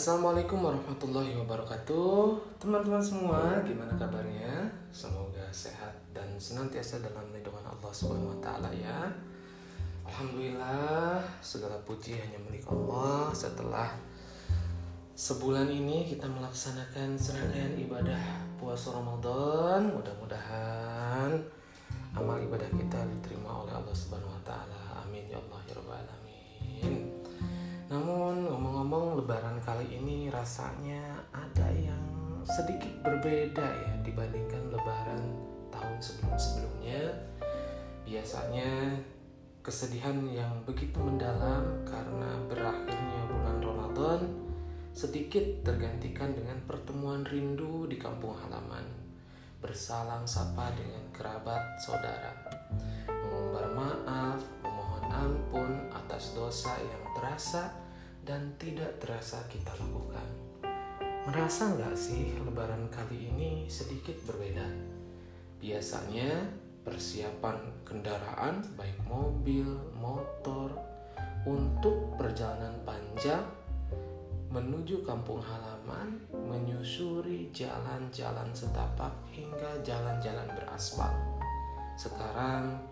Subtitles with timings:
[0.00, 4.64] Assalamualaikum warahmatullahi wabarakatuh Teman-teman semua, gimana kabarnya?
[4.88, 9.12] Semoga sehat dan senantiasa dalam lindungan Allah Subhanahu taala ya.
[10.08, 13.92] Alhamdulillah, segala puji hanya milik Allah setelah
[15.12, 19.84] sebulan ini kita melaksanakan serangkaian ibadah puasa Ramadan.
[19.84, 21.36] Mudah-mudahan
[22.16, 25.04] amal ibadah kita diterima oleh Allah Subhanahu taala.
[25.04, 26.29] Amin ya Allah ya rabbal alamin.
[27.90, 31.02] Namun ngomong-ngomong lebaran kali ini rasanya
[31.34, 31.98] ada yang
[32.46, 35.18] sedikit berbeda ya dibandingkan lebaran
[35.74, 37.10] tahun sebelum-sebelumnya.
[38.06, 38.94] Biasanya
[39.66, 44.20] kesedihan yang begitu mendalam karena berakhirnya bulan Ramadan
[44.94, 48.86] sedikit tergantikan dengan pertemuan rindu di kampung halaman.
[49.58, 52.38] Bersalam sapa dengan kerabat saudara.
[53.10, 55.70] Mengumbar maaf, memohon ampun
[56.10, 57.70] atas dosa yang terasa
[58.26, 60.26] dan tidak terasa kita lakukan.
[61.30, 64.66] Merasa nggak sih lebaran kali ini sedikit berbeda?
[65.62, 66.50] Biasanya
[66.82, 70.74] persiapan kendaraan baik mobil, motor
[71.46, 73.46] untuk perjalanan panjang
[74.50, 81.14] menuju kampung halaman, menyusuri jalan-jalan setapak hingga jalan-jalan beraspal.
[81.94, 82.82] Sekarang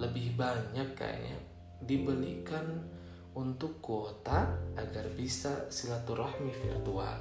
[0.00, 1.49] lebih banyak kayaknya
[1.84, 2.84] dibelikan
[3.34, 7.18] untuk kuota agar bisa silaturahmi virtual.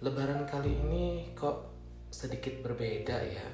[0.00, 1.72] Lebaran kali ini kok
[2.12, 3.48] sedikit berbeda ya.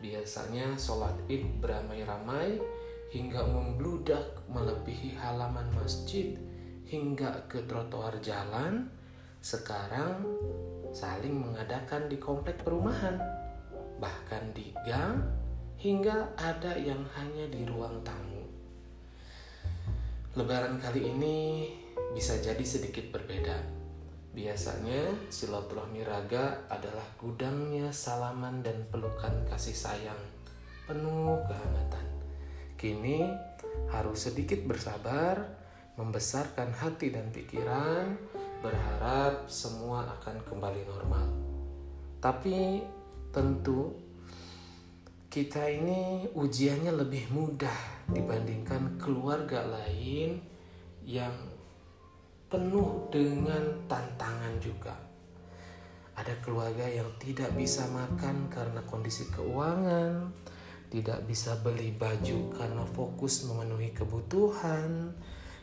[0.00, 2.56] Biasanya sholat id beramai-ramai
[3.12, 6.32] hingga membludak melebihi halaman masjid
[6.88, 8.88] hingga ke trotoar jalan.
[9.40, 10.24] Sekarang
[10.92, 13.16] saling mengadakan di komplek perumahan,
[14.00, 15.20] bahkan di gang,
[15.80, 18.39] hingga ada yang hanya di ruang tamu.
[20.38, 21.66] Lebaran kali ini
[22.14, 23.66] bisa jadi sedikit berbeda.
[24.30, 30.22] Biasanya silaturahmi raga adalah gudangnya salaman dan pelukan kasih sayang
[30.86, 32.06] penuh kehangatan.
[32.78, 33.26] Kini
[33.90, 35.50] harus sedikit bersabar,
[35.98, 38.14] membesarkan hati dan pikiran,
[38.62, 41.26] berharap semua akan kembali normal.
[42.22, 42.86] Tapi
[43.34, 43.98] tentu
[45.30, 50.42] kita ini ujiannya lebih mudah dibandingkan keluarga lain
[51.06, 51.30] yang
[52.50, 54.90] penuh dengan tantangan juga.
[56.18, 60.34] Ada keluarga yang tidak bisa makan karena kondisi keuangan,
[60.90, 65.14] tidak bisa beli baju karena fokus memenuhi kebutuhan,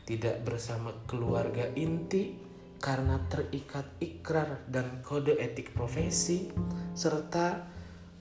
[0.08, 2.40] tidak bersama keluarga inti
[2.80, 6.48] karena terikat ikrar dan kode etik profesi,
[6.96, 7.77] serta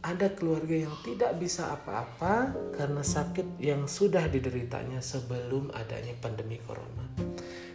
[0.06, 7.10] ada keluarga yang tidak bisa apa-apa karena sakit yang sudah dideritanya sebelum adanya pandemi corona.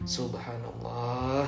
[0.07, 1.43] Subhanallah,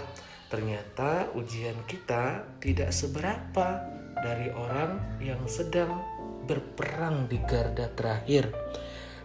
[0.51, 3.79] ternyata ujian kita tidak seberapa
[4.19, 6.03] dari orang yang sedang
[6.43, 8.51] berperang di garda terakhir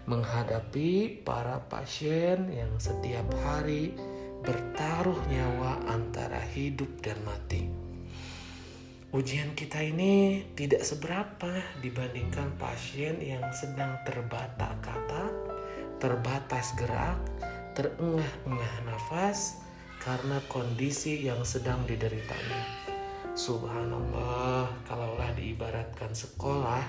[0.07, 3.93] menghadapi para pasien yang setiap hari
[4.47, 7.78] bertaruh nyawa antara hidup dan mati.
[9.09, 15.33] Ujian kita ini tidak seberapa dibandingkan pasien yang sedang terbata kata,
[15.97, 17.17] terbatas gerak,
[17.73, 19.65] terengah-engah nafas
[20.05, 22.69] karena kondisi yang sedang dideritanya.
[23.33, 26.85] Subhanallah, kalaulah diibaratkan sekolah,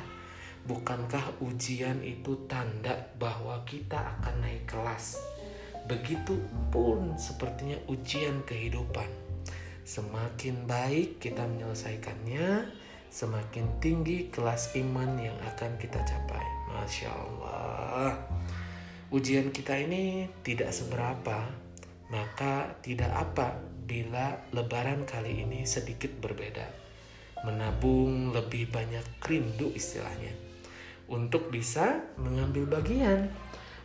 [0.68, 5.16] bukankah ujian itu tanda bahwa kita akan naik kelas?
[5.88, 9.29] Begitupun sepertinya ujian kehidupan
[9.90, 12.62] Semakin baik kita menyelesaikannya,
[13.10, 16.46] semakin tinggi kelas iman yang akan kita capai.
[16.70, 18.14] Masya Allah,
[19.10, 21.42] ujian kita ini tidak seberapa,
[22.14, 23.58] maka tidak apa
[23.90, 26.70] bila Lebaran kali ini sedikit berbeda.
[27.50, 30.38] Menabung lebih banyak rindu istilahnya,
[31.10, 33.34] untuk bisa mengambil bagian,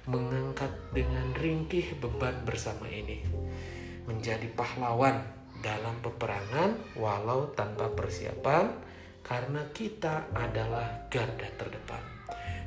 [0.05, 3.25] mengangkat dengan ringkih beban bersama ini,
[4.05, 8.69] menjadi pahlawan dalam peperangan walau tanpa persiapan
[9.25, 12.05] karena kita adalah garda terdepan.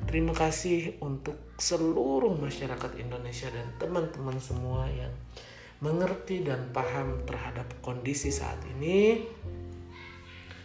[0.09, 5.13] Terima kasih untuk seluruh masyarakat Indonesia dan teman-teman semua yang
[5.77, 9.21] mengerti dan paham terhadap kondisi saat ini.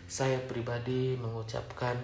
[0.08, 2.00] Saya pribadi mengucapkan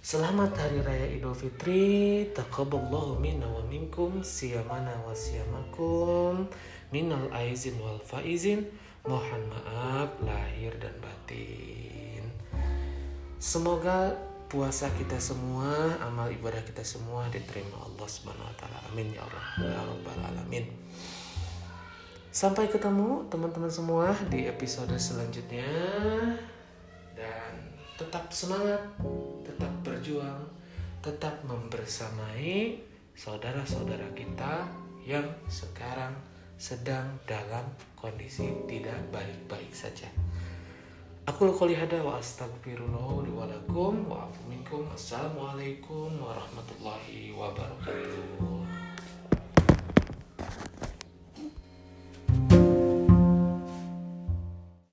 [0.00, 2.24] Selamat Hari Raya Idul Fitri.
[2.32, 6.48] Taqabballahu minna wa minkum siyamana wa siyamakum
[6.88, 8.64] minal aizin wal faizin.
[9.00, 12.20] Mohon maaf lahir dan batin.
[13.40, 14.12] Semoga
[14.52, 18.76] puasa kita semua, amal ibadah kita semua diterima Allah Subhanahu wa taala.
[18.92, 20.68] Amin ya Allah ya rabbal alamin.
[22.28, 25.64] Sampai ketemu teman-teman semua di episode selanjutnya
[27.16, 27.52] dan
[27.96, 28.84] tetap semangat,
[29.42, 30.44] tetap berjuang,
[31.00, 32.76] tetap membersamai
[33.16, 34.68] saudara-saudara kita
[35.08, 36.12] yang sekarang
[36.60, 37.64] sedang dalam
[37.96, 40.04] kondisi tidak baik-baik saja.
[41.24, 44.84] Aku qouli hada wa astagfirullah wa lakum wa afu minkum.
[44.92, 48.59] Assalamualaikum warahmatullahi wabarakatuh.